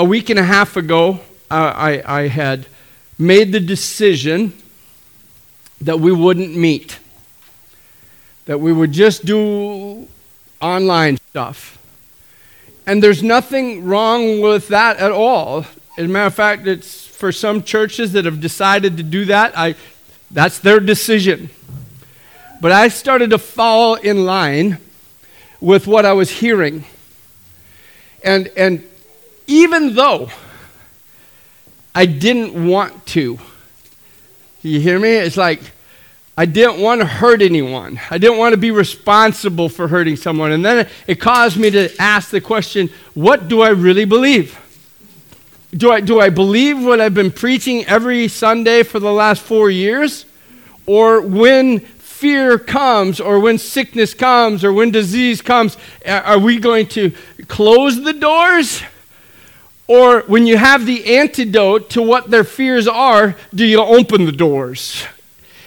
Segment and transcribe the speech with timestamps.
[0.00, 1.20] a week and a half ago,
[1.50, 2.64] I, I had
[3.18, 4.54] made the decision
[5.78, 6.98] that we wouldn't meet,
[8.46, 10.08] that we would just do
[10.58, 11.76] online stuff.
[12.86, 15.66] And there's nothing wrong with that at all.
[15.98, 19.52] As a matter of fact, it's for some churches that have decided to do that,
[19.54, 19.74] I,
[20.30, 21.50] that's their decision.
[22.58, 24.78] But I started to fall in line
[25.60, 26.86] with what I was hearing.
[28.24, 28.86] And, and
[29.50, 30.30] even though
[31.92, 33.38] I didn't want to,
[34.62, 35.10] you hear me?
[35.10, 35.60] It's like
[36.38, 38.00] I didn't want to hurt anyone.
[38.10, 40.52] I didn't want to be responsible for hurting someone.
[40.52, 44.58] And then it caused me to ask the question what do I really believe?
[45.72, 49.70] Do I, do I believe what I've been preaching every Sunday for the last four
[49.70, 50.26] years?
[50.86, 55.76] Or when fear comes, or when sickness comes, or when disease comes,
[56.06, 57.12] are we going to
[57.48, 58.82] close the doors?
[59.90, 64.30] Or when you have the antidote to what their fears are, do you open the
[64.30, 65.04] doors?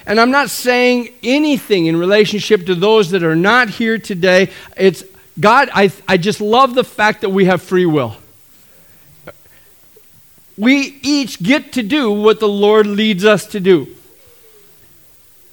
[0.06, 4.50] And I'm not saying anything in relationship to those that are not here today.
[4.78, 5.04] It's
[5.38, 8.16] God, I, I just love the fact that we have free will.
[10.58, 13.94] We each get to do what the Lord leads us to do.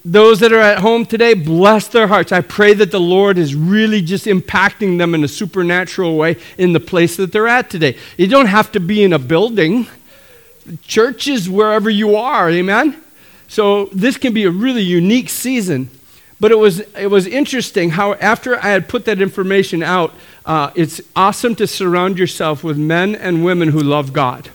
[0.03, 2.31] Those that are at home today, bless their hearts.
[2.31, 6.73] I pray that the Lord is really just impacting them in a supernatural way in
[6.73, 7.97] the place that they're at today.
[8.17, 9.87] You don't have to be in a building,
[10.81, 13.01] church is wherever you are, amen?
[13.47, 15.89] So this can be a really unique season.
[16.39, 20.13] But it was, it was interesting how, after I had put that information out,
[20.43, 24.49] uh, it's awesome to surround yourself with men and women who love God.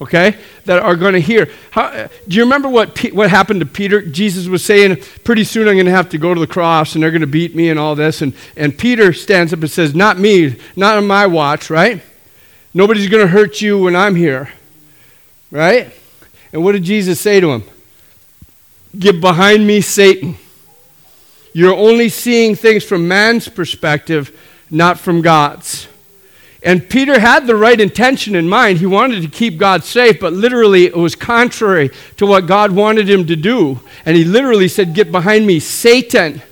[0.00, 0.36] Okay?
[0.66, 1.48] That are going to hear.
[1.70, 4.02] How, do you remember what, what happened to Peter?
[4.02, 7.02] Jesus was saying, Pretty soon I'm going to have to go to the cross and
[7.02, 8.22] they're going to beat me and all this.
[8.22, 12.02] And, and Peter stands up and says, Not me, not on my watch, right?
[12.74, 14.50] Nobody's going to hurt you when I'm here,
[15.50, 15.90] right?
[16.52, 17.64] And what did Jesus say to him?
[18.98, 20.36] Get behind me, Satan.
[21.52, 24.38] You're only seeing things from man's perspective,
[24.70, 25.88] not from God's.
[26.66, 28.78] And Peter had the right intention in mind.
[28.78, 33.08] He wanted to keep God safe, but literally it was contrary to what God wanted
[33.08, 33.78] him to do.
[34.04, 36.42] And he literally said, Get behind me, Satan.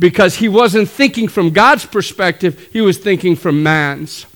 [0.00, 4.26] Because he wasn't thinking from God's perspective, he was thinking from man's.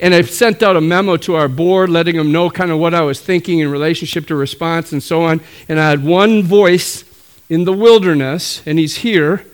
[0.00, 2.94] And I sent out a memo to our board letting them know kind of what
[2.94, 5.40] I was thinking in relationship to response and so on.
[5.68, 7.04] And I had one voice
[7.48, 9.46] in the wilderness, and he's here.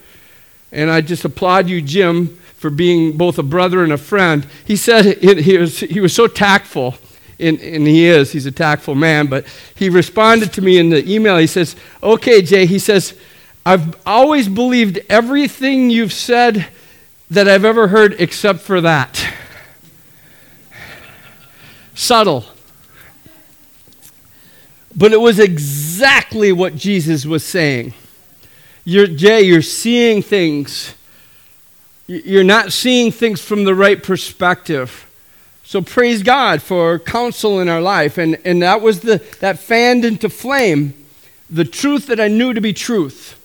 [0.71, 4.47] And I just applaud you, Jim, for being both a brother and a friend.
[4.63, 6.95] He said it, he, was, he was so tactful,
[7.37, 11.05] and, and he is, he's a tactful man, but he responded to me in the
[11.05, 11.37] email.
[11.37, 13.19] He says, Okay, Jay, he says,
[13.65, 16.67] I've always believed everything you've said
[17.29, 19.27] that I've ever heard except for that
[21.95, 22.45] subtle.
[24.95, 27.93] But it was exactly what Jesus was saying.
[28.85, 30.95] You're, Jay, you're seeing things.
[32.07, 35.09] You're not seeing things from the right perspective.
[35.63, 38.17] So praise God for counsel in our life.
[38.17, 40.93] And, and that was the, that fanned into flame
[41.49, 43.39] the truth that I knew to be truth.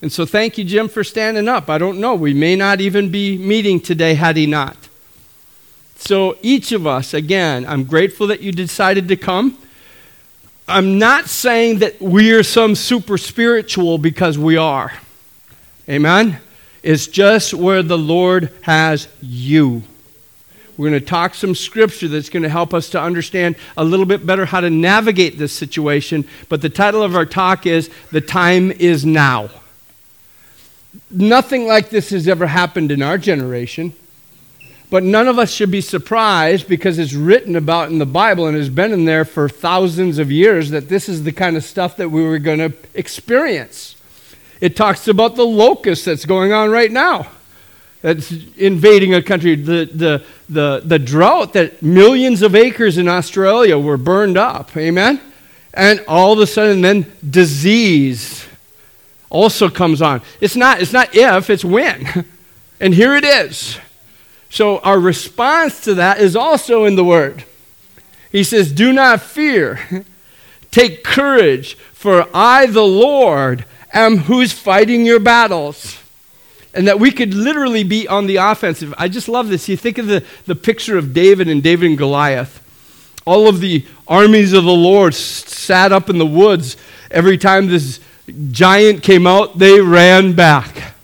[0.00, 1.68] And so thank you, Jim, for standing up.
[1.68, 2.14] I don't know.
[2.14, 4.76] We may not even be meeting today had he not.
[5.96, 9.56] So, each of us, again, I'm grateful that you decided to come.
[10.66, 14.92] I'm not saying that we are some super spiritual because we are.
[15.88, 16.40] Amen?
[16.82, 19.82] It's just where the Lord has you.
[20.76, 24.06] We're going to talk some scripture that's going to help us to understand a little
[24.06, 26.26] bit better how to navigate this situation.
[26.48, 29.50] But the title of our talk is The Time is Now.
[31.10, 33.94] Nothing like this has ever happened in our generation.
[34.90, 38.56] But none of us should be surprised because it's written about in the Bible and
[38.56, 41.96] has been in there for thousands of years that this is the kind of stuff
[41.98, 43.96] that we were going to experience.
[44.62, 47.26] It talks about the locust that's going on right now
[48.00, 53.76] that's invading a country, the, the, the, the drought that millions of acres in Australia
[53.76, 54.76] were burned up.
[54.76, 55.20] Amen?
[55.74, 58.46] And all of a sudden, then disease
[59.30, 60.22] also comes on.
[60.40, 62.24] It's not, it's not if, it's when.
[62.80, 63.78] And here it is.
[64.50, 67.44] So our response to that is also in the Word.
[68.32, 70.04] He says, Do not fear.
[70.72, 75.98] Take courage, for I, the Lord, who's fighting your battles.
[76.74, 78.94] And that we could literally be on the offensive.
[78.96, 79.68] I just love this.
[79.68, 82.60] You think of the, the picture of David and David and Goliath.
[83.26, 86.76] All of the armies of the Lord sat up in the woods.
[87.10, 88.00] Every time this
[88.50, 90.94] giant came out, they ran back.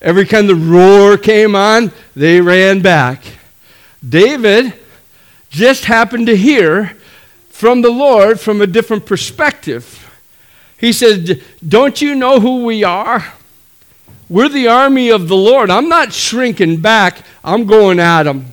[0.00, 3.22] Every time the roar came on, they ran back.
[4.06, 4.74] David
[5.48, 6.96] just happened to hear
[7.50, 10.11] from the Lord from a different perspective.
[10.82, 13.32] He said, Don't you know who we are?
[14.28, 15.70] We're the army of the Lord.
[15.70, 18.46] I'm not shrinking back, I'm going at them.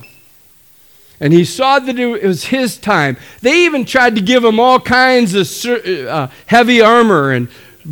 [1.18, 3.16] And he saw that it was his time.
[3.42, 7.48] They even tried to give him all kinds of uh, heavy armor and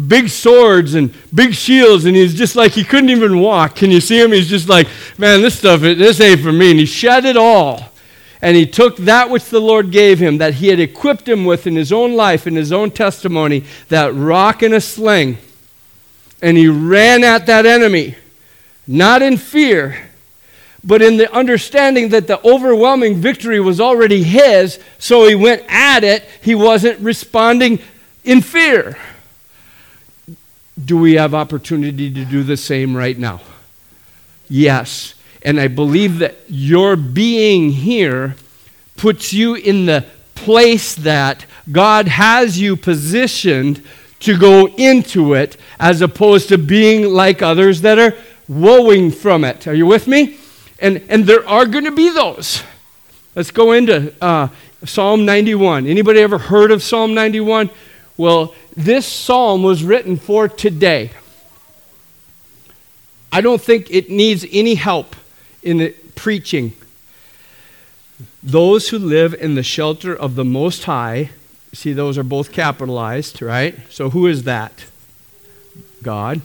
[0.06, 3.74] big swords and big shields, and he's just like he couldn't even walk.
[3.74, 4.30] Can you see him?
[4.30, 4.86] He's just like,
[5.18, 6.70] man, this stuff, this ain't for me.
[6.70, 7.90] And he shed it all.
[8.40, 11.66] And he took that which the Lord gave him, that he had equipped him with
[11.66, 15.38] in his own life, in his own testimony, that rock and a sling.
[16.40, 18.14] And he ran at that enemy,
[18.86, 20.08] not in fear,
[20.84, 24.78] but in the understanding that the overwhelming victory was already his.
[24.98, 26.24] So he went at it.
[26.40, 27.80] He wasn't responding
[28.22, 28.96] in fear.
[30.82, 33.40] Do we have opportunity to do the same right now?
[34.48, 35.14] Yes.
[35.42, 38.36] And I believe that your being here
[38.96, 40.04] puts you in the
[40.34, 43.82] place that God has you positioned
[44.20, 48.14] to go into it as opposed to being like others that are
[48.48, 49.66] woeing from it.
[49.66, 50.38] Are you with me?
[50.80, 52.62] And, and there are going to be those.
[53.34, 54.48] Let's go into uh,
[54.84, 55.86] Psalm 91.
[55.86, 57.70] Anybody ever heard of Psalm 91?
[58.16, 61.10] Well, this psalm was written for today.
[63.30, 65.14] I don't think it needs any help
[65.68, 66.72] in the preaching.
[68.42, 71.28] Those who live in the shelter of the Most High,
[71.74, 73.76] see, those are both capitalized, right?
[73.90, 74.86] So who is that?
[76.02, 76.40] God.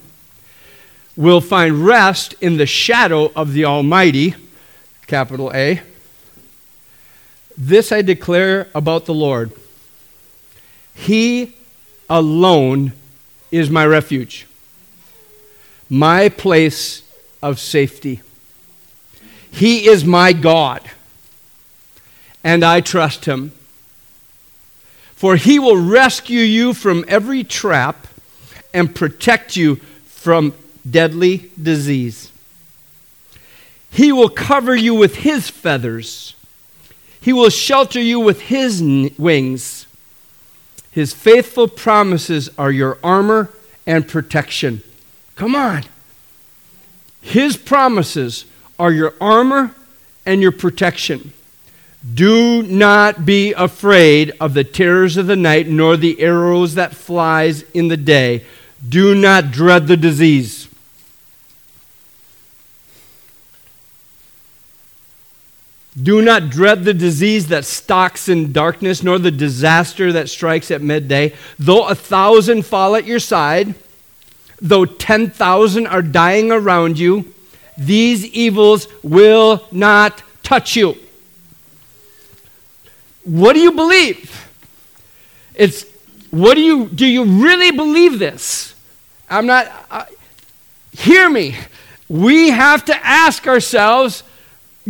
[1.16, 4.36] Will find rest in the shadow of the Almighty,
[5.08, 5.82] capital A.
[7.58, 9.54] This I declare about the Lord.
[10.96, 11.56] He
[12.10, 12.92] alone
[13.52, 14.48] is my refuge,
[15.90, 17.04] my place
[17.42, 18.22] of safety.
[19.54, 20.82] He is my God,
[22.44, 23.52] and I trust him.
[25.16, 28.08] For he will rescue you from every trap
[28.74, 30.54] and protect you from
[30.90, 32.32] deadly disease.
[33.92, 36.34] He will cover you with his feathers.
[37.22, 38.82] He will shelter you with his
[39.18, 39.86] wings.
[40.90, 43.52] His faithful promises are your armor
[43.86, 44.82] and protection.
[45.36, 45.84] Come on.
[47.22, 48.46] His promises
[48.80, 49.74] are your armor
[50.26, 51.34] and your protection.
[52.14, 57.64] Do not be afraid of the terrors of the night, nor the arrows that flies
[57.74, 58.46] in the day.
[58.88, 60.68] Do not dread the disease.
[66.02, 70.82] Do not dread the disease that stalks in darkness, nor the disaster that strikes at
[70.82, 71.34] midday.
[71.60, 73.76] Though a thousand fall at your side,
[74.60, 77.33] though 10,000 are dying around you,
[77.78, 80.96] these evils will not touch you.
[83.24, 84.48] What do you believe?
[85.56, 85.86] It's
[86.30, 88.74] what do you do you really believe this?
[89.30, 90.10] I'm not
[90.92, 91.56] hear me.
[92.10, 94.24] We have to ask ourselves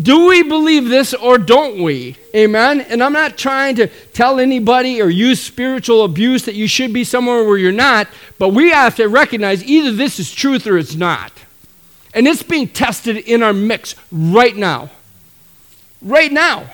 [0.01, 2.17] do we believe this or don't we?
[2.35, 2.81] Amen?
[2.81, 7.03] And I'm not trying to tell anybody or use spiritual abuse that you should be
[7.03, 8.07] somewhere where you're not,
[8.39, 11.31] but we have to recognize either this is truth or it's not.
[12.13, 14.89] And it's being tested in our mix right now.
[16.01, 16.71] Right now.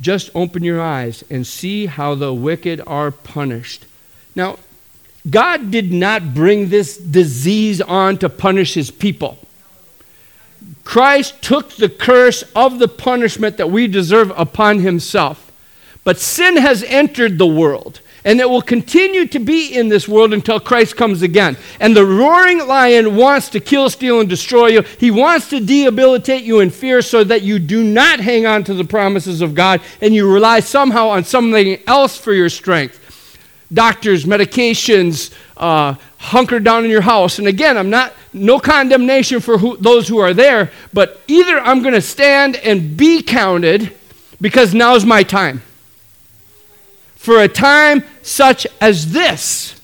[0.00, 3.84] Just open your eyes and see how the wicked are punished.
[4.34, 4.58] Now,
[5.28, 9.38] God did not bring this disease on to punish his people.
[10.84, 15.52] Christ took the curse of the punishment that we deserve upon himself.
[16.04, 20.32] But sin has entered the world and it will continue to be in this world
[20.32, 21.56] until Christ comes again.
[21.78, 24.82] And the roaring lion wants to kill, steal, and destroy you.
[24.98, 28.74] He wants to debilitate you in fear so that you do not hang on to
[28.74, 32.98] the promises of God and you rely somehow on something else for your strength.
[33.72, 37.38] Doctors, medications, uh, hunker down in your house.
[37.38, 41.80] And again, I'm not, no condemnation for who, those who are there, but either I'm
[41.82, 43.96] going to stand and be counted
[44.40, 45.62] because now's my time
[47.20, 49.78] for a time such as this?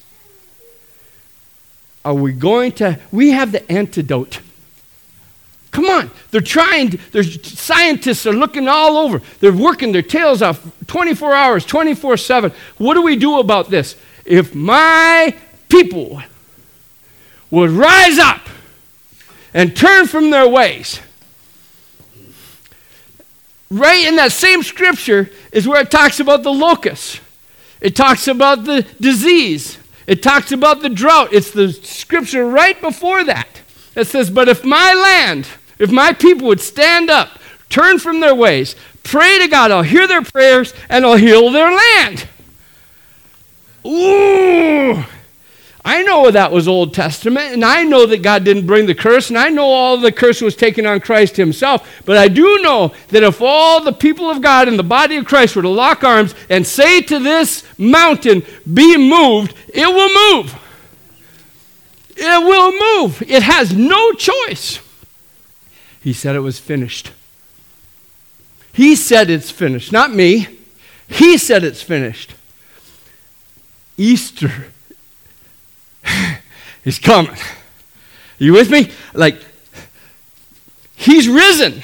[2.03, 2.99] Are we going to?
[3.13, 4.41] We have the antidote.
[5.71, 6.11] Come on.
[6.31, 9.21] They're trying, there's scientists are looking all over.
[9.41, 12.53] They're working their tails off 24 hours, 24 7.
[12.79, 13.97] What do we do about this?
[14.25, 15.37] If my
[15.69, 16.23] people
[17.51, 18.49] would rise up
[19.53, 21.01] and turn from their ways,
[23.71, 27.21] right in that same scripture is where it talks about the locusts.
[27.87, 29.79] It talks about the disease.
[30.09, 31.33] It talks about the drought.
[31.33, 33.61] It's the scripture right before that
[33.95, 35.47] that says, But if my land,
[35.79, 37.39] if my people would stand up,
[37.69, 38.75] turn from their ways,
[39.05, 39.71] pray to God.
[39.71, 42.29] I'll hear their prayers and I'll heal their land.
[43.87, 45.05] Ooh.
[45.87, 49.29] I know that was Old Testament, and I know that God didn't bring the curse,
[49.29, 52.03] and I know all the curse was taken on Christ Himself.
[52.05, 55.27] But I do know that if all the people of God in the body of
[55.27, 58.43] Christ were to lock arms and say to this mountain,
[58.75, 60.59] Be moved, it will move.
[62.17, 63.23] It will move.
[63.23, 64.81] It has no choice.
[66.01, 67.13] He said it was finished.
[68.73, 70.49] He said it's finished, not me.
[71.07, 72.35] He said it's finished.
[73.97, 74.73] Easter
[76.87, 77.37] is coming.
[78.39, 78.91] You with me?
[79.13, 79.39] Like,
[80.95, 81.83] he's risen.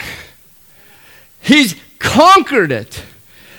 [1.41, 3.03] He's conquered it.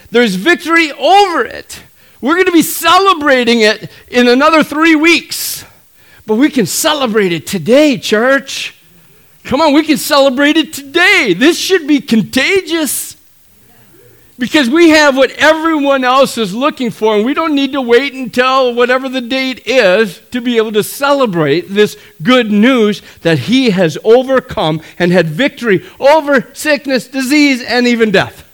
[0.09, 1.83] There's victory over it.
[2.21, 5.65] We're going to be celebrating it in another three weeks.
[6.25, 8.75] But we can celebrate it today, church.
[9.43, 11.33] Come on, we can celebrate it today.
[11.37, 13.12] This should be contagious.
[14.43, 18.13] Because we have what everyone else is looking for, and we don't need to wait
[18.13, 23.69] until whatever the date is to be able to celebrate this good news that He
[23.69, 28.45] has overcome and had victory over sickness, disease, and even death.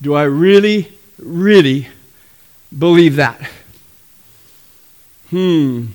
[0.00, 1.88] Do I really, really
[2.78, 3.50] believe that?
[5.30, 5.86] Hmm.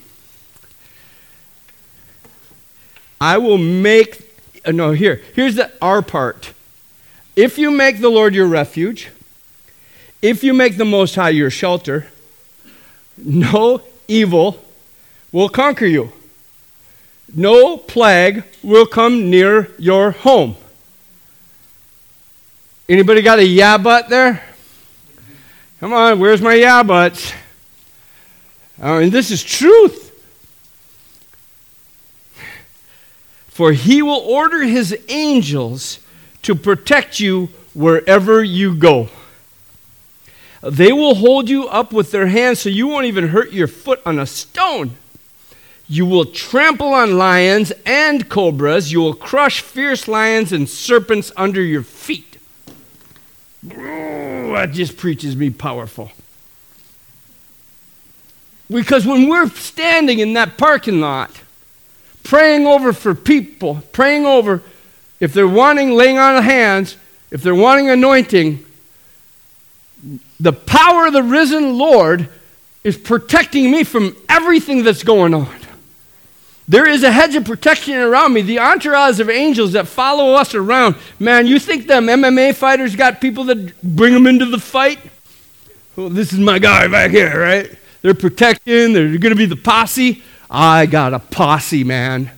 [3.22, 4.30] I will make,
[4.68, 6.52] no, here, here's the our part.
[7.38, 9.12] If you make the Lord your refuge,
[10.24, 12.08] if you make the Most High your shelter,
[13.16, 14.60] no evil
[15.32, 16.12] will conquer you.
[17.32, 20.56] No plague will come near your home.
[22.90, 24.44] Anybody got a yeah but there?
[25.80, 27.34] Come on, where's my yeah buts?
[28.82, 30.06] I mean, this is truth.
[33.50, 36.00] For he will order his angels
[36.48, 39.10] to protect you wherever you go.
[40.64, 44.02] They will hold you up with their hands so you won't even hurt your foot
[44.06, 44.96] on a stone.
[45.90, 48.94] You will trample on lions and cobras.
[48.94, 52.38] You will crush fierce lions and serpents under your feet.
[53.62, 56.12] That just preaches me powerful.
[58.70, 61.42] Because when we're standing in that parking lot,
[62.24, 64.64] praying over for people, praying over
[65.20, 66.98] if they're wanting laying on of hands,
[67.32, 68.66] if they're wanting anointing,
[70.40, 72.30] the power of the risen Lord
[72.84, 75.54] is protecting me from everything that's going on.
[76.70, 78.42] There is a hedge of protection around me.
[78.42, 80.96] The entourage of angels that follow us around.
[81.18, 85.00] Man, you think them MMA fighters got people that bring them into the fight?
[85.96, 87.72] Well, this is my guy back here, right?
[88.02, 90.22] They're protecting, they're going to be the posse.
[90.50, 92.32] I got a posse, man.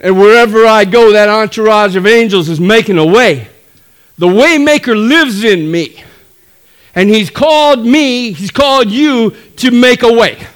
[0.00, 3.48] And wherever I go, that entourage of angels is making a way.
[4.18, 6.02] The waymaker lives in me.
[6.94, 10.46] And he's called me, he's called you to make a way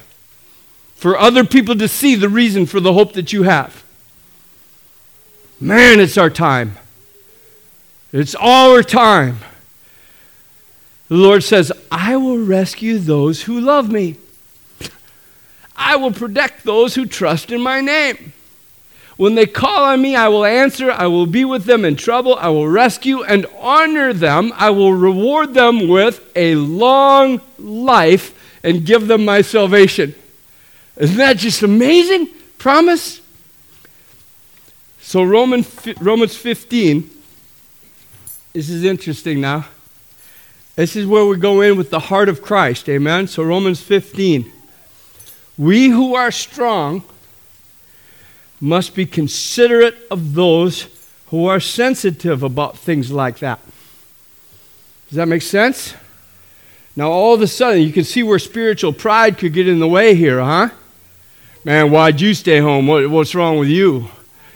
[0.95, 3.83] for other people to see the reason for the hope that you have.
[5.59, 6.77] Man, it's our time.
[8.11, 9.39] It's our time.
[11.09, 14.17] The Lord says, I will rescue those who love me.
[15.75, 18.33] I will protect those who trust in my name.
[19.19, 20.89] When they call on me, I will answer.
[20.89, 22.35] I will be with them in trouble.
[22.35, 24.53] I will rescue and honor them.
[24.55, 28.33] I will reward them with a long life
[28.63, 30.15] and give them my salvation.
[30.95, 32.29] Isn't that just amazing?
[32.59, 33.19] Promise?
[35.01, 35.65] So, Roman,
[35.99, 37.09] Romans 15,
[38.53, 39.65] this is interesting now.
[40.77, 42.87] This is where we go in with the heart of Christ.
[42.87, 43.27] Amen?
[43.27, 44.49] So, Romans 15.
[45.57, 47.03] We who are strong
[48.61, 50.87] must be considerate of those
[51.27, 53.59] who are sensitive about things like that.
[55.07, 55.93] Does that make sense?
[56.95, 59.87] Now, all of a sudden, you can see where spiritual pride could get in the
[59.87, 60.69] way here, huh?
[61.63, 62.87] Man, why'd you stay home?
[62.87, 64.09] What, what's wrong with you?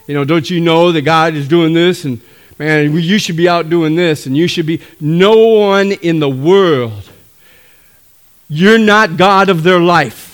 [0.07, 2.05] You know, don't you know that God is doing this?
[2.05, 2.21] And
[2.59, 4.81] man, you should be out doing this, and you should be.
[4.99, 7.09] No one in the world,
[8.49, 10.32] you're not God of their life.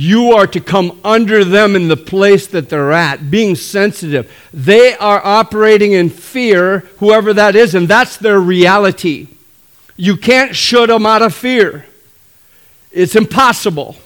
[0.00, 4.32] You are to come under them in the place that they're at, being sensitive.
[4.54, 9.26] They are operating in fear, whoever that is, and that's their reality.
[9.96, 11.84] You can't shut them out of fear.
[12.92, 13.96] It's impossible.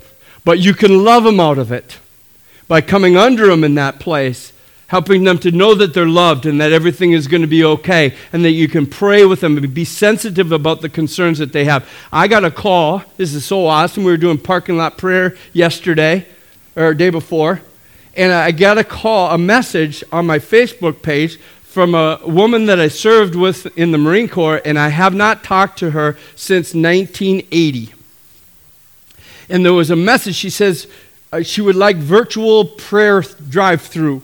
[0.46, 1.98] But you can love them out of it
[2.68, 4.54] by coming under them in that place
[4.92, 8.14] helping them to know that they're loved and that everything is going to be okay,
[8.30, 11.64] and that you can pray with them and be sensitive about the concerns that they
[11.64, 11.88] have.
[12.12, 13.02] I got a call.
[13.16, 14.04] This is so awesome.
[14.04, 16.26] We were doing parking lot prayer yesterday
[16.76, 17.62] or day before,
[18.18, 22.78] and I got a call, a message on my Facebook page from a woman that
[22.78, 26.74] I served with in the Marine Corps, and I have not talked to her since
[26.74, 27.94] 1980.
[29.48, 30.86] And there was a message, she says
[31.32, 34.22] uh, she would like virtual prayer drive through.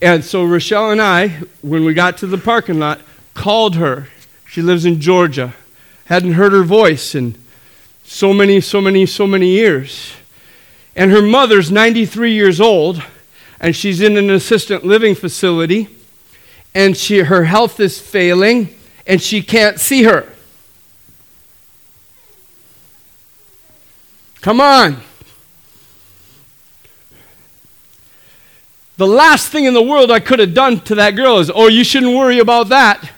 [0.00, 1.28] And so Rochelle and I,
[1.60, 3.00] when we got to the parking lot,
[3.34, 4.08] called her.
[4.46, 5.54] She lives in Georgia.
[6.04, 7.34] Hadn't heard her voice in
[8.04, 10.12] so many, so many, so many years.
[10.96, 13.02] And her mother's 93 years old,
[13.60, 15.88] and she's in an assistant living facility,
[16.74, 18.74] and she, her health is failing,
[19.06, 20.32] and she can't see her.
[24.40, 25.02] Come on.
[28.98, 31.68] The last thing in the world I could have done to that girl is, oh,
[31.68, 33.12] you shouldn't worry about that.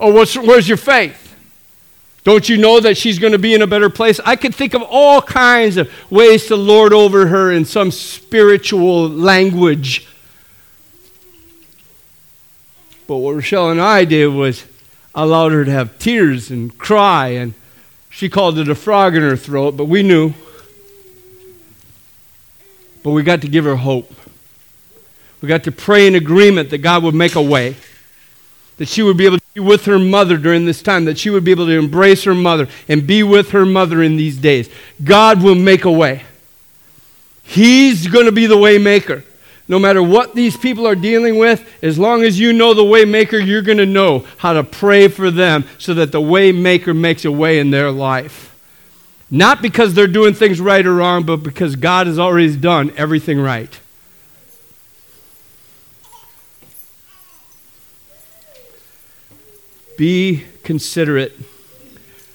[0.00, 1.36] Oh, what's, where's your faith?
[2.24, 4.18] Don't you know that she's going to be in a better place?
[4.24, 9.08] I could think of all kinds of ways to lord over her in some spiritual
[9.08, 10.08] language.
[13.06, 14.64] But what Rochelle and I did was
[15.14, 17.54] allowed her to have tears and cry, and
[18.10, 20.34] she called it a frog in her throat, but we knew.
[23.04, 24.12] But we got to give her hope.
[25.42, 27.76] We got to pray in agreement that God would make a way,
[28.76, 31.30] that she would be able to be with her mother during this time, that she
[31.30, 34.70] would be able to embrace her mother and be with her mother in these days.
[35.02, 36.22] God will make a way.
[37.42, 39.24] He's going to be the way maker.
[39.66, 43.04] No matter what these people are dealing with, as long as you know the way
[43.04, 46.94] maker, you're going to know how to pray for them so that the way maker
[46.94, 48.56] makes a way in their life.
[49.30, 53.40] Not because they're doing things right or wrong, but because God has already done everything
[53.40, 53.80] right.
[60.02, 61.32] Be considerate.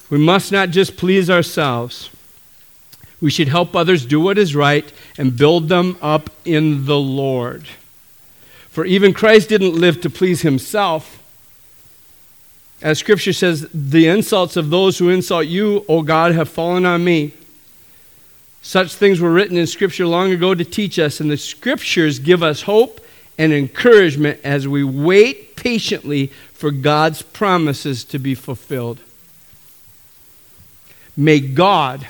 [0.08, 2.08] We must not just please ourselves.
[3.20, 7.66] We should help others do what is right and build them up in the Lord.
[8.70, 11.22] For even Christ didn't live to please himself.
[12.80, 17.04] As Scripture says, the insults of those who insult you, O God, have fallen on
[17.04, 17.34] me.
[18.62, 22.42] Such things were written in Scripture long ago to teach us, and the Scriptures give
[22.42, 23.04] us hope
[23.36, 29.00] and encouragement as we wait patiently for God's promises to be fulfilled.
[31.16, 32.06] May God,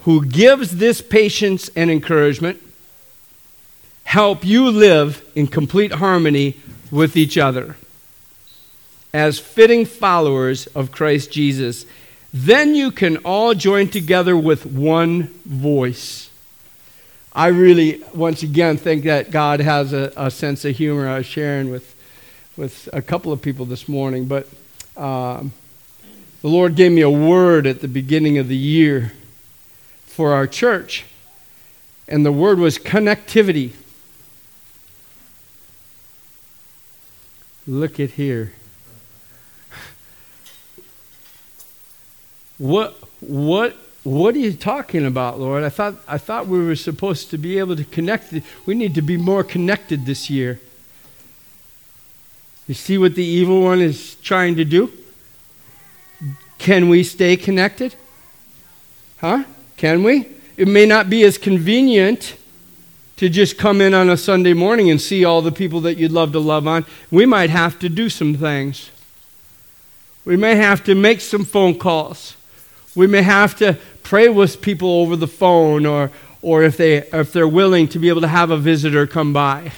[0.00, 2.62] who gives this patience and encouragement,
[4.04, 6.56] help you live in complete harmony
[6.90, 7.76] with each other
[9.12, 11.84] as fitting followers of Christ Jesus.
[12.32, 16.30] Then you can all join together with one voice.
[17.32, 21.08] I really, once again, think that God has a, a sense of humor.
[21.08, 21.94] I was sharing with
[22.56, 24.46] with a couple of people this morning, but
[24.96, 25.52] um,
[26.42, 29.12] the Lord gave me a word at the beginning of the year
[30.04, 31.04] for our church,
[32.08, 33.72] and the word was connectivity.
[37.66, 38.52] Look at here.
[42.58, 45.62] What what what are you talking about, Lord?
[45.62, 48.34] I thought I thought we were supposed to be able to connect.
[48.66, 50.60] We need to be more connected this year.
[52.70, 54.92] You see what the evil one is trying to do?
[56.58, 57.96] Can we stay connected?
[59.18, 59.42] Huh?
[59.76, 60.28] Can we?
[60.56, 62.36] It may not be as convenient
[63.16, 66.12] to just come in on a Sunday morning and see all the people that you'd
[66.12, 66.86] love to love on.
[67.10, 68.92] We might have to do some things.
[70.24, 72.36] We may have to make some phone calls.
[72.94, 77.32] We may have to pray with people over the phone or, or if, they, if
[77.32, 79.72] they're willing to be able to have a visitor come by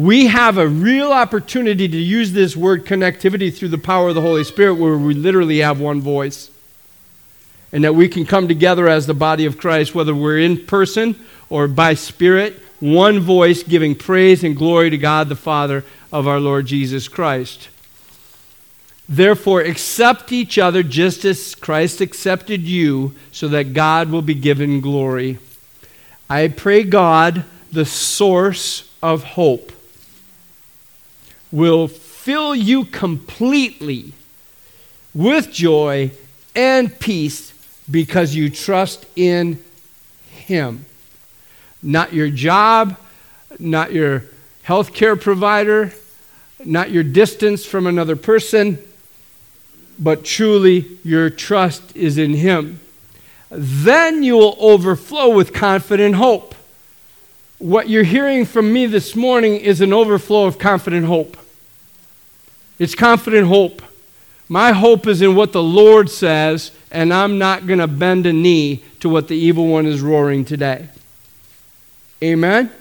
[0.00, 4.22] we have a real opportunity to use this word connectivity through the power of the
[4.22, 6.50] Holy Spirit where we literally have one voice.
[7.70, 11.22] And that we can come together as the body of Christ, whether we're in person
[11.50, 16.40] or by spirit, one voice giving praise and glory to God the Father of our
[16.40, 17.68] Lord Jesus Christ.
[19.06, 24.80] Therefore, accept each other just as Christ accepted you, so that God will be given
[24.80, 25.38] glory.
[26.30, 29.72] I pray God, the source of hope
[31.52, 34.12] will fill you completely
[35.14, 36.10] with joy
[36.54, 37.52] and peace
[37.90, 39.62] because you trust in
[40.30, 40.84] Him.
[41.82, 42.96] Not your job,
[43.58, 44.24] not your
[44.62, 45.92] health care provider,
[46.64, 48.78] not your distance from another person,
[49.98, 52.80] but truly your trust is in Him.
[53.50, 56.54] Then you will overflow with confident hope.
[57.60, 61.36] What you're hearing from me this morning is an overflow of confident hope.
[62.80, 63.82] It's confident hope.
[64.48, 68.32] My hope is in what the Lord says, and I'm not going to bend a
[68.32, 70.88] knee to what the evil one is roaring today.
[72.20, 72.72] Amen?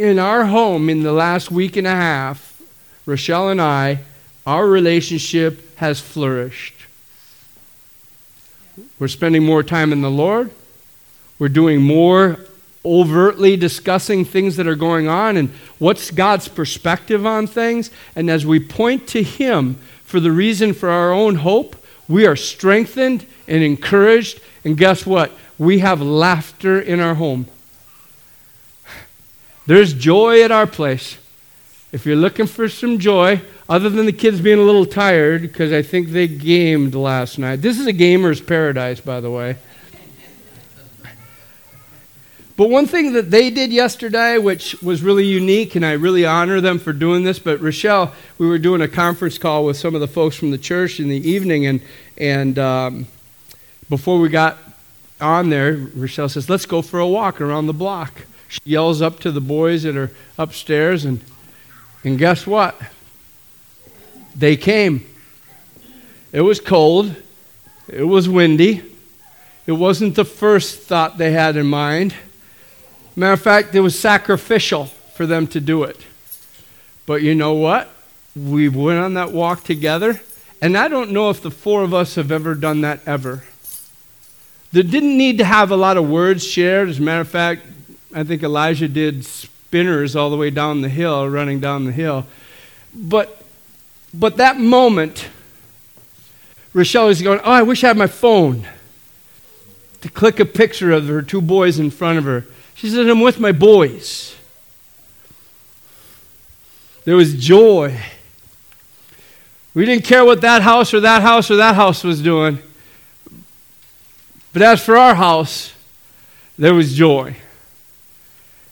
[0.00, 2.62] in our home in the last week and a half,
[3.04, 4.00] Rochelle and I,
[4.46, 6.74] our relationship has flourished.
[8.98, 10.50] We're spending more time in the Lord.
[11.38, 12.38] We're doing more
[12.84, 17.90] overtly discussing things that are going on and what's God's perspective on things.
[18.16, 21.76] And as we point to Him for the reason for our own hope,
[22.08, 24.40] we are strengthened and encouraged.
[24.64, 25.32] And guess what?
[25.58, 27.46] We have laughter in our home.
[29.66, 31.18] There's joy at our place.
[31.92, 35.72] If you're looking for some joy, other than the kids being a little tired, because
[35.72, 37.62] I think they gamed last night.
[37.62, 39.56] This is a gamer's paradise, by the way.
[42.60, 46.60] But one thing that they did yesterday, which was really unique, and I really honor
[46.60, 47.38] them for doing this.
[47.38, 50.58] But Rochelle, we were doing a conference call with some of the folks from the
[50.58, 51.80] church in the evening, and
[52.18, 53.06] and um,
[53.88, 54.58] before we got
[55.22, 59.20] on there, Rochelle says, "Let's go for a walk around the block." She yells up
[59.20, 61.22] to the boys that are upstairs, and
[62.04, 62.78] and guess what?
[64.36, 65.06] They came.
[66.30, 67.16] It was cold.
[67.88, 68.82] It was windy.
[69.64, 72.14] It wasn't the first thought they had in mind.
[73.16, 75.98] Matter of fact, it was sacrificial for them to do it.
[77.06, 77.90] But you know what?
[78.36, 80.20] We went on that walk together,
[80.62, 83.44] and I don't know if the four of us have ever done that ever.
[84.72, 86.88] There didn't need to have a lot of words shared.
[86.88, 87.62] As a matter of fact,
[88.14, 92.26] I think Elijah did spinners all the way down the hill, running down the hill.
[92.94, 93.42] But,
[94.14, 95.28] but that moment,
[96.72, 98.66] Rochelle is going, Oh, I wish I had my phone
[100.00, 102.46] to click a picture of her two boys in front of her.
[102.80, 104.34] She said, I'm with my boys.
[107.04, 108.00] There was joy.
[109.74, 112.58] We didn't care what that house or that house or that house was doing.
[114.54, 115.74] But as for our house,
[116.56, 117.36] there was joy.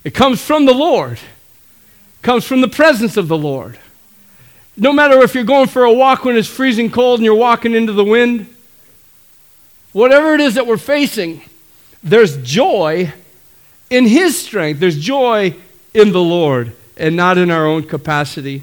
[0.04, 3.78] It comes from the Lord, it comes from the presence of the Lord.
[4.74, 7.74] No matter if you're going for a walk when it's freezing cold and you're walking
[7.74, 8.46] into the wind,
[9.92, 11.42] whatever it is that we're facing,
[12.02, 13.12] there's joy
[13.90, 14.80] in His strength.
[14.80, 15.54] There's joy
[15.94, 18.62] in the Lord and not in our own capacity.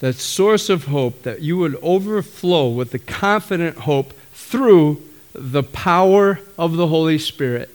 [0.00, 6.40] That source of hope, that you would overflow with the confident hope through the power
[6.58, 7.70] of the Holy Spirit.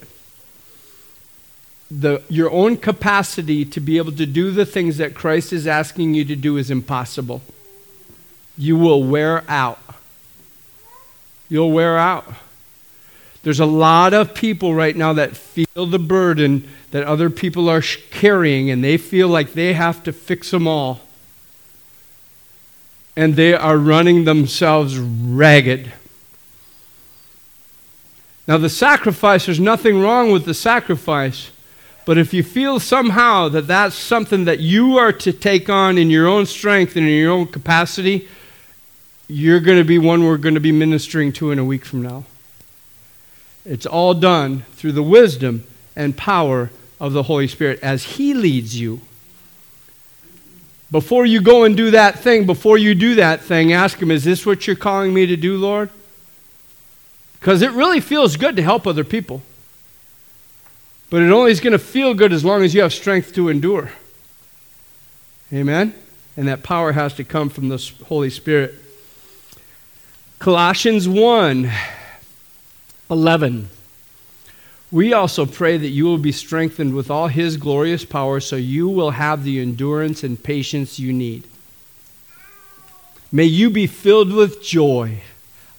[1.90, 6.16] The, your own capacity to be able to do the things that Christ is asking
[6.16, 7.42] you to do is impossible.
[8.58, 9.80] You will wear out.
[11.48, 12.26] You'll wear out.
[13.44, 17.82] There's a lot of people right now that feel the burden that other people are
[17.82, 21.02] carrying, and they feel like they have to fix them all.
[23.16, 25.92] And they are running themselves ragged.
[28.48, 31.52] Now, the sacrifice, there's nothing wrong with the sacrifice.
[32.06, 36.10] But if you feel somehow that that's something that you are to take on in
[36.10, 38.30] your own strength and in your own capacity,
[39.28, 42.02] you're going to be one we're going to be ministering to in a week from
[42.02, 42.24] now.
[43.68, 48.80] It's all done through the wisdom and power of the Holy Spirit as He leads
[48.80, 49.02] you.
[50.90, 54.24] Before you go and do that thing, before you do that thing, ask Him, Is
[54.24, 55.90] this what you're calling me to do, Lord?
[57.40, 59.42] Because it really feels good to help other people.
[61.10, 63.50] But it only is going to feel good as long as you have strength to
[63.50, 63.92] endure.
[65.52, 65.94] Amen?
[66.38, 68.76] And that power has to come from the Holy Spirit.
[70.40, 71.72] Colossians 1
[73.10, 73.70] 11.
[74.92, 78.88] We also pray that you will be strengthened with all his glorious power so you
[78.88, 81.44] will have the endurance and patience you need.
[83.32, 85.22] May you be filled with joy,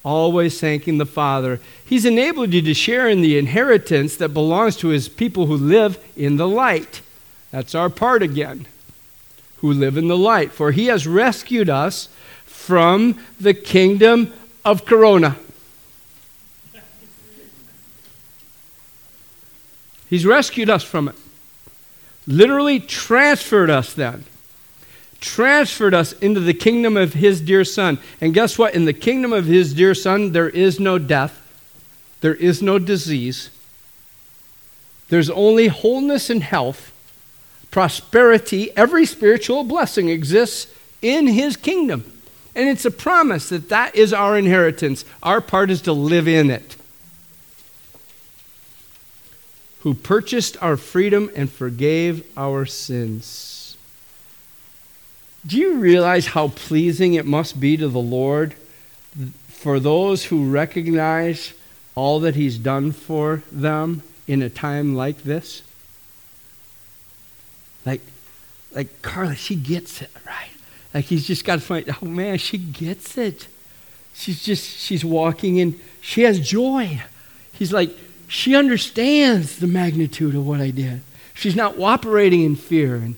[0.05, 1.61] always thanking the Father.
[1.85, 5.99] He's enabled you to share in the inheritance that belongs to his people who live
[6.17, 7.01] in the light.
[7.51, 8.67] That's our part again,
[9.59, 10.53] who live in the light.
[10.53, 12.11] For he has rescued us
[12.45, 14.35] from the kingdom
[14.67, 15.38] of Corona
[20.09, 21.14] He's rescued us from it.
[22.27, 24.25] Literally transferred us then.
[25.21, 27.99] Transferred us into the kingdom of his dear son.
[28.21, 28.75] And guess what?
[28.75, 31.42] In the kingdom of his dear son, there is no death,
[32.21, 33.51] there is no disease,
[35.09, 36.92] there's only wholeness and health,
[37.71, 38.71] prosperity.
[38.77, 42.12] Every spiritual blessing exists in his kingdom.
[42.55, 45.05] And it's a promise that that is our inheritance.
[45.23, 46.78] Our part is to live in it
[49.88, 53.74] who purchased our freedom and forgave our sins.
[55.46, 58.53] Do you realize how pleasing it must be to the Lord
[59.48, 61.55] for those who recognize
[61.94, 65.62] all that He's done for them in a time like this?
[67.87, 68.03] like,
[68.72, 70.51] like Carla, she gets it, right?
[70.92, 73.48] Like he's just got to find, oh man, she gets it.
[74.12, 77.01] She's just, she's walking in, she has joy.
[77.53, 77.88] He's like,
[78.29, 81.01] she understands the magnitude of what I did.
[81.35, 83.17] She's not operating in fear and,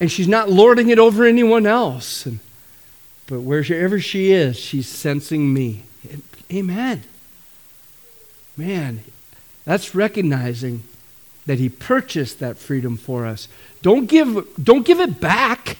[0.00, 2.26] and she's not lording it over anyone else.
[2.26, 2.40] And,
[3.28, 5.84] but wherever she is, she's sensing me.
[6.52, 7.04] Amen.
[8.56, 9.04] Man,
[9.64, 10.82] that's recognizing
[11.46, 13.48] that he purchased that freedom for us.
[13.80, 15.76] Don't give, don't give it back.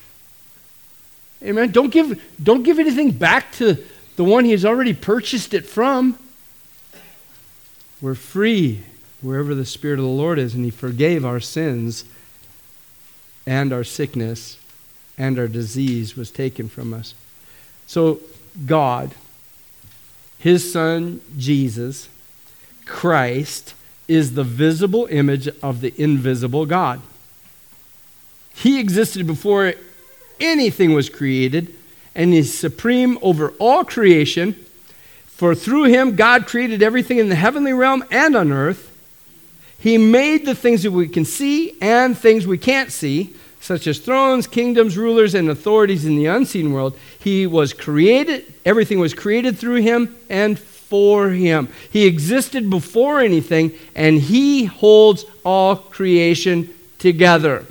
[1.43, 1.73] Amen.
[1.73, 3.77] Don't give, don't give anything back to
[4.17, 6.19] the one he's already purchased it from.
[8.01, 8.83] We're free
[9.21, 12.05] wherever the Spirit of the Lord is, and he forgave our sins
[13.47, 14.59] and our sickness
[15.17, 17.15] and our disease was taken from us.
[17.87, 18.21] So,
[18.67, 19.15] God,
[20.39, 22.09] his Son, Jesus,
[22.85, 23.75] Christ,
[24.07, 27.01] is the visible image of the invisible God.
[28.55, 29.75] He existed before
[30.41, 31.75] anything was created
[32.15, 34.57] and is supreme over all creation.
[35.39, 38.91] For through him, God created everything in the heavenly realm and on earth.
[39.79, 44.01] He made the things that we can see and things we can't see, such as
[44.01, 46.99] thrones, kingdoms, rulers, and authorities in the unseen world.
[47.21, 51.69] He was created, everything was created through him and for him.
[51.89, 57.65] He existed before anything, and he holds all creation together.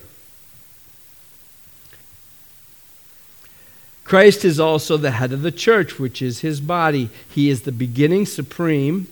[4.07, 7.09] Christ is also the head of the church, which is his body.
[7.29, 9.07] He is the beginning supreme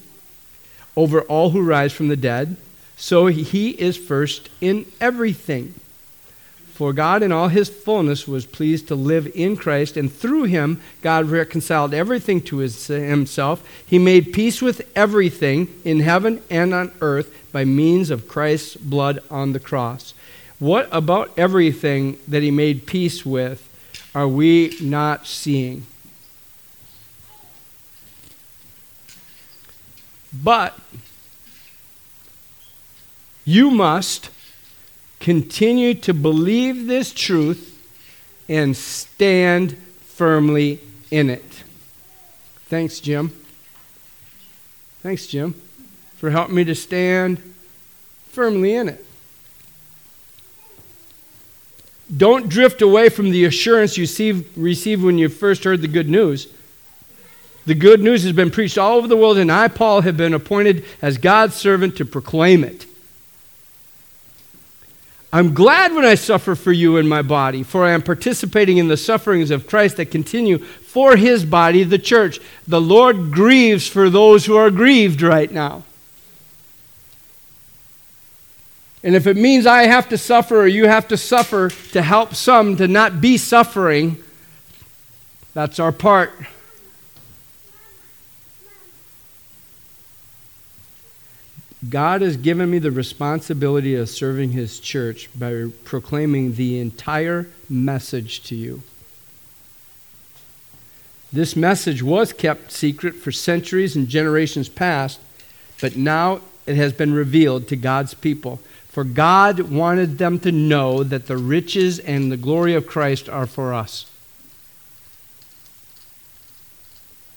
[0.96, 2.56] over all who rise from the dead.
[2.96, 5.74] So he is first in everything.
[6.74, 10.82] For God in all his fullness was pleased to live in Christ, and through him
[11.02, 13.68] God reconciled everything to his, himself.
[13.86, 19.20] He made peace with everything in heaven and on earth by means of Christ's blood
[19.30, 20.14] on the cross.
[20.60, 23.65] What about everything that he made peace with
[24.16, 25.86] are we not seeing?
[30.34, 30.80] But
[33.46, 34.32] you must
[35.26, 37.82] Continue to believe this truth
[38.48, 41.64] and stand firmly in it.
[42.68, 43.32] Thanks, Jim.
[45.02, 45.60] Thanks, Jim,
[46.18, 47.56] for helping me to stand
[48.30, 49.05] firmly in it.
[52.16, 54.06] Don't drift away from the assurance you
[54.56, 56.48] received when you first heard the good news.
[57.66, 60.36] The good news has been preached all over the world, and I, Paul, have been
[60.36, 62.86] appointed as God's servant to proclaim it.
[65.34, 68.88] I'm glad when I suffer for you in my body, for I am participating in
[68.88, 72.40] the sufferings of Christ that continue for his body, the church.
[72.68, 75.84] The Lord grieves for those who are grieved right now.
[79.06, 82.34] And if it means I have to suffer or you have to suffer to help
[82.34, 84.18] some to not be suffering,
[85.54, 86.34] that's our part.
[91.88, 98.42] God has given me the responsibility of serving His church by proclaiming the entire message
[98.46, 98.82] to you.
[101.32, 105.20] This message was kept secret for centuries and generations past,
[105.80, 108.60] but now it has been revealed to God's people.
[108.96, 113.46] For God wanted them to know that the riches and the glory of Christ are
[113.46, 114.10] for us.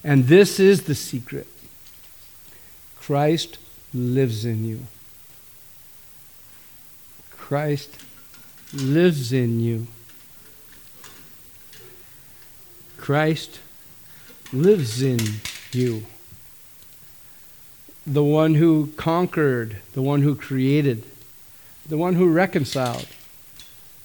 [0.05, 1.49] And this is the secret
[3.01, 3.59] Christ
[3.93, 4.87] lives in you.
[7.31, 7.91] Christ
[8.73, 9.89] lives in you.
[12.97, 13.59] Christ
[14.53, 15.19] lives in
[15.73, 16.07] you.
[18.07, 21.03] The one who conquered, the one who created,
[21.89, 23.07] the one who reconciled,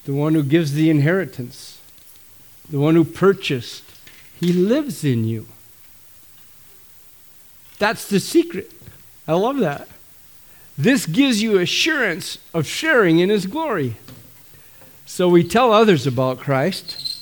[0.06, 1.80] the one who gives the inheritance,
[2.70, 3.84] the one who purchased.
[4.40, 5.48] He lives in you.
[7.80, 8.72] That's the secret.
[9.28, 9.88] I love that.
[10.78, 13.98] This gives you assurance of sharing in his glory.
[15.06, 17.20] So we tell others about Christ,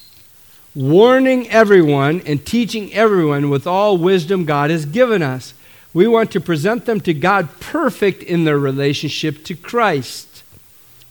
[0.73, 5.53] warning everyone and teaching everyone with all wisdom God has given us.
[5.93, 10.30] We want to present them to God perfect in their relationship to Christ.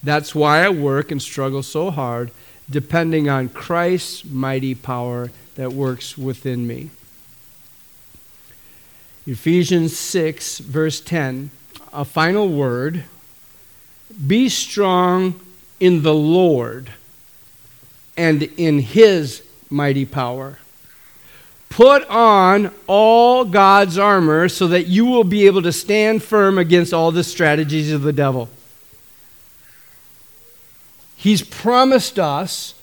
[0.02, 2.30] That's why I work and struggle so hard,
[2.68, 6.90] depending on Christ's mighty power that works within me.
[9.26, 11.50] Ephesians 6, verse 10,
[11.92, 13.04] a final word.
[14.26, 15.38] Be strong
[15.78, 16.90] in the Lord
[18.16, 20.58] and in his mighty power.
[21.68, 26.92] Put on all God's armor so that you will be able to stand firm against
[26.92, 28.48] all the strategies of the devil.
[31.20, 32.74] He's promised us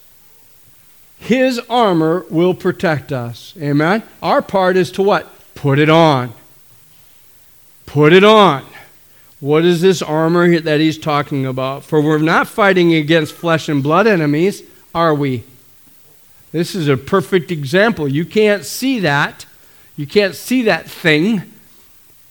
[1.18, 3.56] his armor will protect us.
[3.60, 4.04] Amen?
[4.22, 5.28] Our part is to what?
[5.56, 6.34] Put it on.
[7.88, 8.64] Put it on.
[9.40, 11.84] What is this armor that he's talking about?
[11.84, 14.62] For we're not fighting against flesh and blood enemies,
[14.94, 15.44] are we?
[16.52, 18.08] This is a perfect example.
[18.08, 19.48] You can't see that.
[19.96, 21.52] You can't see that thing.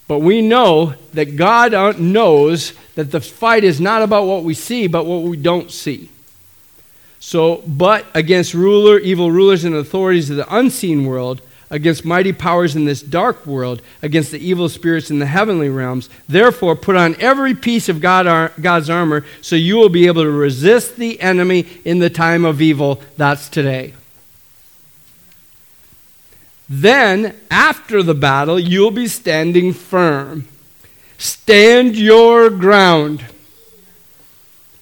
[0.09, 4.55] But we know that God uh, knows that the fight is not about what we
[4.55, 6.09] see, but what we don't see.
[7.19, 12.77] So, but against ruler, evil rulers and authorities of the unseen world, against mighty powers
[12.77, 16.09] in this dark world, against the evil spirits in the heavenly realms.
[16.29, 20.31] Therefore, put on every piece of God, God's armor so you will be able to
[20.31, 23.01] resist the enemy in the time of evil.
[23.17, 23.95] That's today.
[26.69, 30.49] Then, after the battle, you'll be standing firm.
[31.19, 33.25] Stand your ground.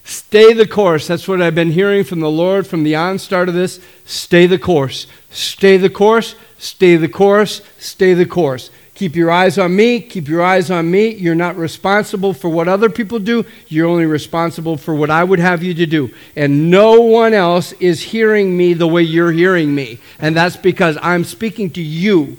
[0.05, 1.07] Stay the course.
[1.07, 3.81] That's what I've been hearing from the Lord from the onstart of this.
[4.05, 5.07] Stay the course.
[5.31, 6.35] Stay the course.
[6.59, 7.63] Stay the course.
[7.79, 8.71] Stay the course.
[8.95, 10.01] Keep your eyes on me.
[10.01, 11.09] Keep your eyes on me.
[11.09, 13.45] You're not responsible for what other people do.
[13.67, 16.15] You're only responsible for what I would have you to do.
[16.37, 19.99] And no one else is hearing me the way you're hearing me.
[20.21, 22.39] And that's because I'm speaking to you.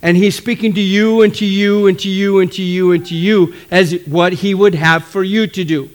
[0.00, 3.04] And he's speaking to you and to you and to you and to you and
[3.06, 5.90] to you as what he would have for you to do.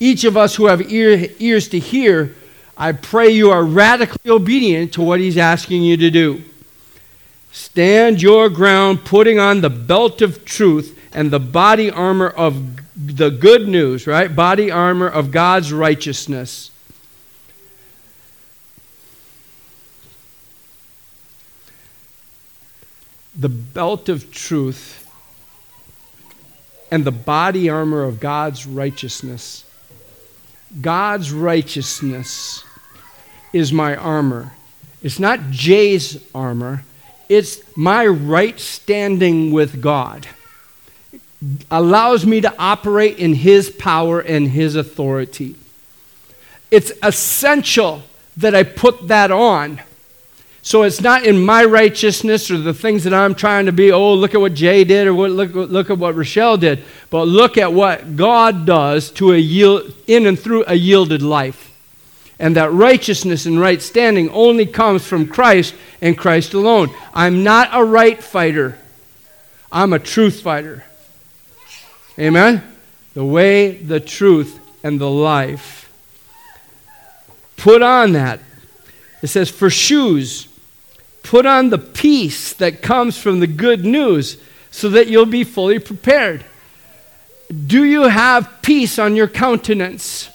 [0.00, 2.34] Each of us who have ear, ears to hear,
[2.76, 6.42] I pray you are radically obedient to what he's asking you to do.
[7.56, 13.30] Stand your ground, putting on the belt of truth and the body armor of the
[13.30, 14.36] good news, right?
[14.36, 16.70] Body armor of God's righteousness.
[23.34, 25.10] The belt of truth
[26.90, 29.64] and the body armor of God's righteousness.
[30.82, 32.62] God's righteousness
[33.54, 34.52] is my armor.
[35.02, 36.84] It's not Jay's armor,
[37.28, 40.26] it's my right standing with God.
[41.70, 45.56] Allows me to operate in His power and His authority.
[46.70, 48.02] It's essential
[48.36, 49.80] that I put that on.
[50.62, 54.14] So it's not in my righteousness or the things that I'm trying to be, oh,
[54.14, 57.56] look at what Jay did or what, look, look at what Rochelle did, but look
[57.56, 61.75] at what God does to a yield, in and through a yielded life.
[62.38, 66.90] And that righteousness and right standing only comes from Christ and Christ alone.
[67.14, 68.78] I'm not a right fighter,
[69.72, 70.84] I'm a truth fighter.
[72.18, 72.62] Amen?
[73.14, 75.92] The way, the truth, and the life.
[77.56, 78.40] Put on that.
[79.22, 80.48] It says, for shoes,
[81.26, 85.80] Put on the peace that comes from the good news so that you'll be fully
[85.80, 86.44] prepared.
[87.66, 90.30] Do you have peace on your countenance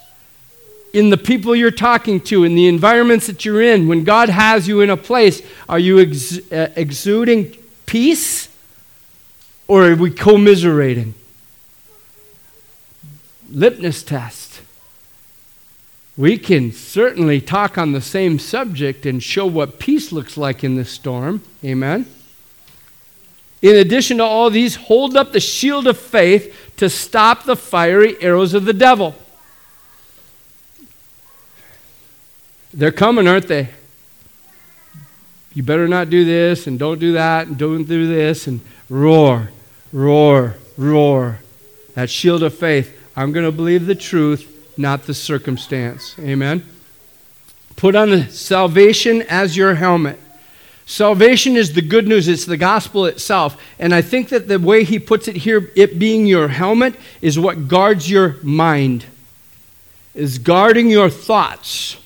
[0.93, 3.87] in the people you're talking to, in the environments that you're in?
[3.87, 8.49] When God has you in a place, are you ex- uh, exuding peace
[9.67, 11.13] or are we commiserating?
[13.51, 14.51] Lipness test
[16.17, 20.75] we can certainly talk on the same subject and show what peace looks like in
[20.75, 21.41] this storm.
[21.63, 22.05] Amen.
[23.61, 28.21] In addition to all these, hold up the shield of faith to stop the fiery
[28.21, 29.15] arrows of the devil.
[32.73, 33.69] They're coming, aren't they?
[35.53, 39.51] You better not do this and don't do that and don't do this and roar,
[39.91, 41.39] roar, roar.
[41.95, 42.97] That shield of faith.
[43.15, 46.15] I'm going to believe the truth not the circumstance.
[46.19, 46.65] Amen.
[47.75, 50.19] Put on the salvation as your helmet.
[50.85, 53.61] Salvation is the good news, it's the gospel itself.
[53.79, 57.39] And I think that the way he puts it here, it being your helmet, is
[57.39, 59.05] what guards your mind,
[60.13, 61.97] is guarding your thoughts.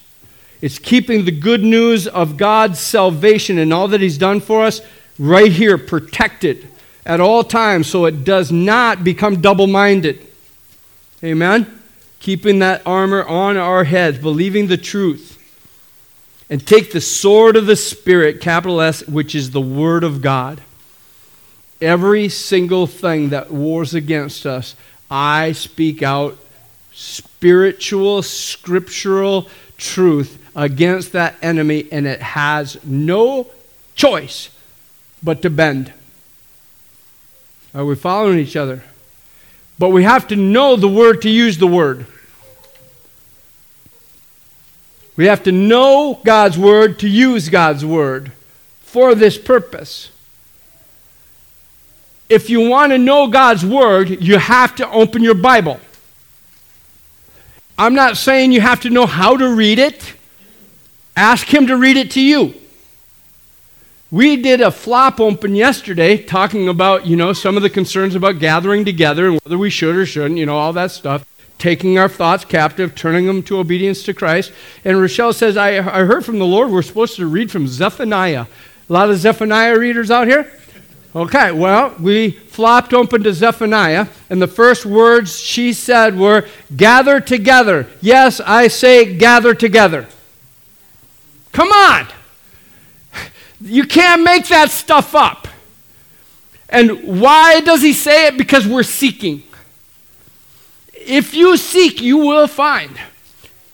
[0.61, 4.81] It's keeping the good news of God's salvation and all that he's done for us
[5.19, 6.67] right here, protected
[7.05, 10.25] at all times, so it does not become double minded.
[11.23, 11.75] Amen?
[12.25, 15.33] keeping that armor on our heads, believing the truth.
[16.49, 20.61] And take the sword of the Spirit, capital S, which is the Word of God.
[21.79, 24.75] Every single thing that wars against us,
[25.09, 26.35] I speak out
[26.91, 29.47] spiritual, scriptural
[29.77, 33.47] truth against that enemy, and it has no
[33.95, 34.49] choice
[35.21, 35.91] but to bend.
[37.73, 38.83] Are we following each other?
[39.77, 42.05] But we have to know the word to use the word.
[45.17, 48.31] We have to know God's word to use God's word
[48.81, 50.11] for this purpose.
[52.27, 55.79] If you want to know God's word, you have to open your Bible.
[57.77, 60.13] I'm not saying you have to know how to read it.
[61.15, 62.53] Ask Him to read it to you.
[64.11, 68.39] We did a flop open yesterday talking about, you know, some of the concerns about
[68.39, 71.25] gathering together and whether we should or shouldn't, you know, all that stuff.
[71.57, 74.51] Taking our thoughts captive, turning them to obedience to Christ.
[74.83, 78.45] And Rochelle says, I, I heard from the Lord we're supposed to read from Zephaniah.
[78.89, 80.51] A lot of Zephaniah readers out here?
[81.15, 86.45] Okay, well, we flopped open to Zephaniah, and the first words she said were,
[86.75, 87.87] Gather together.
[88.01, 90.07] Yes, I say gather together.
[91.55, 92.05] Come on!
[93.61, 95.47] You can't make that stuff up.
[96.67, 98.37] And why does he say it?
[98.37, 99.41] Because we're seeking.
[100.93, 102.99] If you seek, you will find.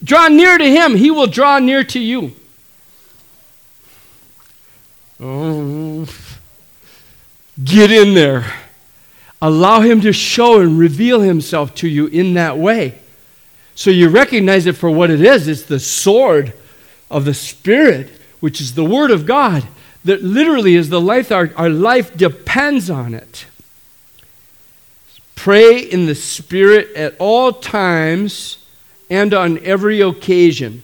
[0.03, 2.33] Draw near to him, he will draw near to you.
[5.19, 6.07] Oh.
[7.63, 8.45] Get in there.
[9.41, 12.99] Allow Him to show and reveal Himself to you in that way.
[13.73, 16.53] So you recognize it for what it is it's the sword
[17.11, 18.09] of the Spirit,
[18.39, 19.67] which is the Word of God,
[20.05, 23.45] that literally is the life, our, our life depends on it.
[25.35, 28.57] Pray in the Spirit at all times
[29.09, 30.81] and on every occasion.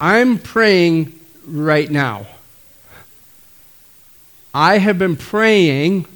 [0.00, 2.26] I'm praying right now.
[4.54, 6.06] I have been praying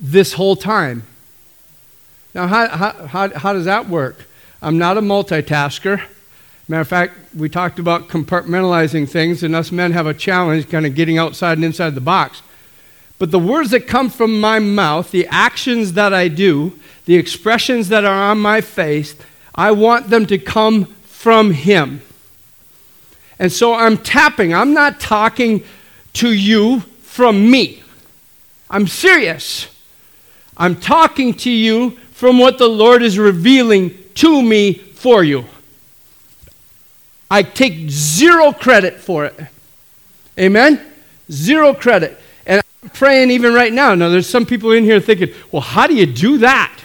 [0.00, 1.04] this whole time.
[2.38, 2.68] Now, how,
[3.08, 4.24] how, how, does that work?
[4.62, 6.00] I'm not a multitasker.
[6.68, 10.86] Matter of fact, we talked about compartmentalizing things, and us men have a challenge kind
[10.86, 12.40] of getting outside and inside the box.
[13.18, 17.88] But the words that come from my mouth, the actions that I do, the expressions
[17.88, 19.16] that are on my face,
[19.52, 22.02] I want them to come from Him.
[23.40, 24.54] And so I'm tapping.
[24.54, 25.64] I'm not talking
[26.12, 27.82] to you from me.
[28.70, 29.66] I'm serious.
[30.56, 35.44] I'm talking to you from what the Lord is revealing to me for you.
[37.30, 39.38] I take zero credit for it.
[40.36, 40.84] Amen?
[41.30, 42.18] Zero credit.
[42.44, 43.94] And I'm praying even right now.
[43.94, 46.76] Now, there's some people in here thinking, well, how do you do that?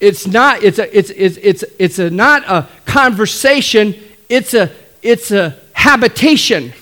[0.00, 3.94] It's not, it's a, it's, it's, it's, it's a, not a conversation,
[4.30, 4.72] it's a,
[5.02, 6.72] it's a habitation.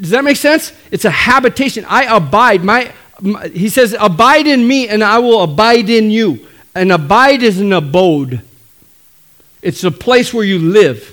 [0.00, 0.72] Does that make sense?
[0.90, 1.84] It's a habitation.
[1.86, 2.64] I abide.
[2.64, 2.90] My,
[3.52, 6.46] he says, Abide in me, and I will abide in you.
[6.74, 8.42] An abide is an abode,
[9.62, 11.10] it's a place where you live.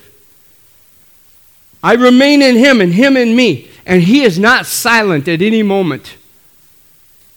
[1.83, 3.69] I remain in him, and him in me.
[3.85, 6.15] And he is not silent at any moment.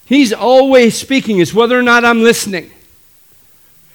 [0.05, 1.39] He's always speaking.
[1.39, 2.71] It's whether or not I'm listening.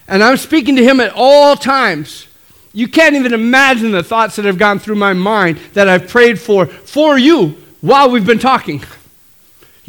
[0.08, 2.26] And I'm speaking to him at all times.
[2.74, 6.40] You can't even imagine the thoughts that have gone through my mind that I've prayed
[6.40, 8.84] for for you while we've been talking.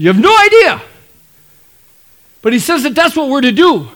[0.01, 0.80] You have no idea.
[2.40, 3.90] But he says that that's what we're to do.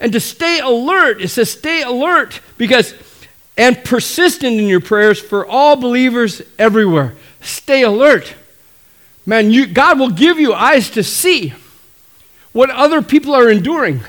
[0.00, 2.94] And to stay alert, it says stay alert because,
[3.58, 7.16] and persistent in your prayers for all believers everywhere.
[7.42, 8.34] Stay alert.
[9.26, 11.52] Man, you, God will give you eyes to see
[12.52, 14.00] what other people are enduring.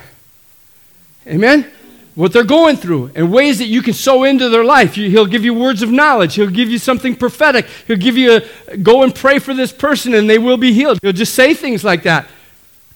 [1.28, 1.70] Amen?
[2.16, 4.96] What they're going through and ways that you can sow into their life.
[4.96, 6.36] He'll give you words of knowledge.
[6.36, 7.66] He'll give you something prophetic.
[7.88, 11.00] He'll give you a go and pray for this person and they will be healed.
[11.02, 12.28] He'll just say things like that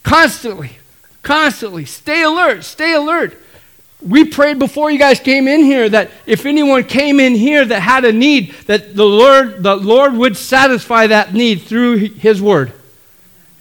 [0.04, 0.78] constantly,
[1.22, 1.86] constantly.
[1.86, 3.38] Stay alert, stay alert.
[4.02, 7.82] We prayed before you guys came in here that if anyone came in here that
[7.82, 12.72] had a need, that the Lord, the Lord would satisfy that need through His Word.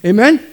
[0.05, 0.45] Amen?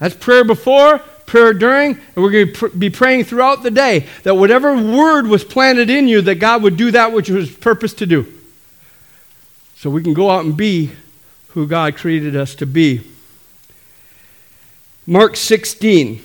[0.00, 4.36] That's prayer before, prayer during, and we're going to be praying throughout the day that
[4.36, 8.06] whatever word was planted in you, that God would do that which was purposed to
[8.06, 8.32] do.
[9.76, 10.92] So we can go out and be
[11.48, 13.00] who God created us to be.
[15.06, 16.22] Mark 16.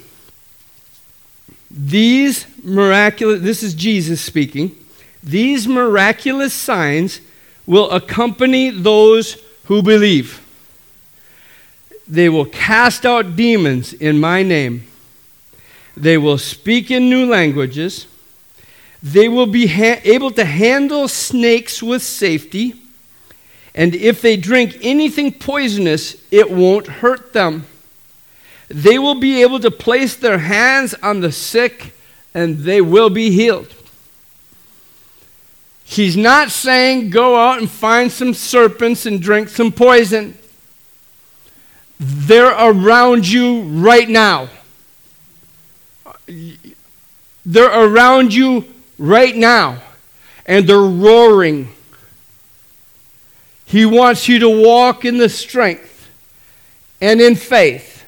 [1.69, 4.75] These miraculous, this is Jesus speaking,
[5.23, 7.21] these miraculous signs
[7.65, 10.45] will accompany those who believe.
[12.07, 14.85] They will cast out demons in my name.
[15.95, 18.07] They will speak in new languages.
[19.03, 22.75] They will be ha- able to handle snakes with safety.
[23.73, 27.65] And if they drink anything poisonous, it won't hurt them.
[28.67, 31.93] They will be able to place their hands on the sick
[32.33, 33.73] and they will be healed.
[35.83, 40.37] He's not saying go out and find some serpents and drink some poison.
[41.99, 44.47] They're around you right now.
[47.45, 48.65] They're around you
[48.97, 49.81] right now,
[50.45, 51.69] and they're roaring.
[53.65, 56.09] He wants you to walk in the strength
[56.99, 58.05] and in faith.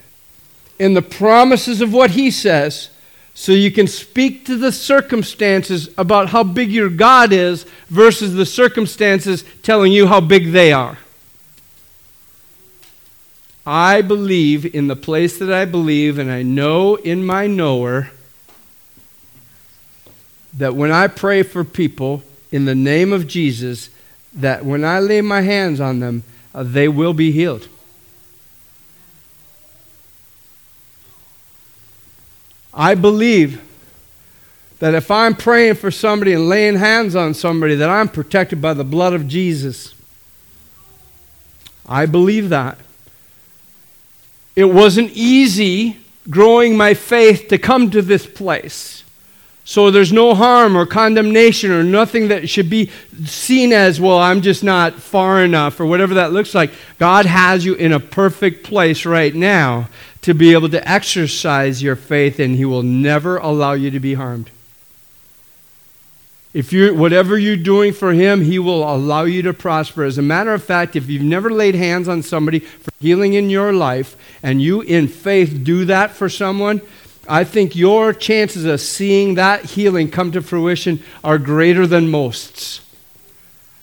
[0.80, 2.90] in the promises of what He says
[3.34, 8.46] so you can speak to the circumstances about how big your God is versus the
[8.46, 10.98] circumstances telling you how big they are.
[13.66, 18.12] I believe in the place that I believe, and I know in my knower
[20.58, 23.90] that when I pray for people in the name of Jesus,
[24.34, 26.24] that when I lay my hands on them,
[26.54, 27.68] uh, they will be healed.
[32.74, 33.62] I believe
[34.80, 38.74] that if I'm praying for somebody and laying hands on somebody, that I'm protected by
[38.74, 39.96] the blood of Jesus.
[41.88, 42.78] I believe that.
[44.56, 45.98] It wasn't easy
[46.30, 49.03] growing my faith to come to this place.
[49.66, 52.92] So there's no harm or condemnation or nothing that should be
[53.26, 56.72] seen as, well, I'm just not far enough or whatever that looks like.
[57.00, 59.88] God has you in a perfect place right now
[60.22, 64.14] to be able to exercise your faith, and He will never allow you to be
[64.16, 64.50] harmed.
[66.54, 70.04] If you're, whatever you're doing for him, he will allow you to prosper.
[70.04, 73.50] As a matter of fact, if you've never laid hands on somebody for healing in
[73.50, 76.82] your life and you in faith do that for someone,
[77.28, 82.82] I think your chances of seeing that healing come to fruition are greater than most's.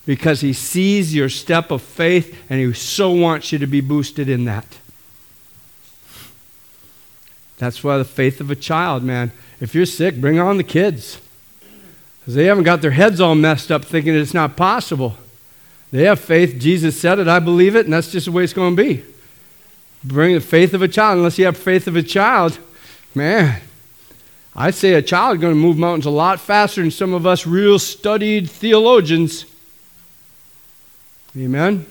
[0.04, 4.28] Because he sees your step of faith and he so wants you to be boosted
[4.28, 4.78] in that.
[7.58, 9.32] That's why the faith of a child, man.
[9.60, 11.20] If you're sick, bring on the kids.
[12.20, 15.16] Because they haven't got their heads all messed up thinking it's not possible.
[15.92, 16.58] They have faith.
[16.58, 17.28] Jesus said it.
[17.28, 19.04] I believe it, and that's just the way it's going to be.
[20.04, 21.18] Bring the faith of a child.
[21.18, 22.58] Unless you have faith of a child,
[23.14, 23.60] man,
[24.54, 27.46] I say a child going to move mountains a lot faster than some of us
[27.46, 29.44] real studied theologians.
[31.36, 31.86] Amen?